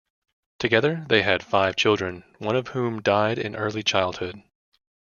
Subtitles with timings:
[0.57, 4.41] Together, they had five children, one of whom died in early childhood.